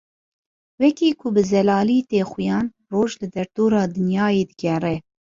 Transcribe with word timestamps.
Wekî 0.81 1.09
ku 1.19 1.27
bi 1.35 1.41
zelalî 1.51 1.99
tê 2.09 2.21
xuyan 2.31 2.65
Roj 2.91 3.11
li 3.21 3.27
derdora 3.35 3.83
Dinyayê 3.95 4.43
digere. 4.49 4.95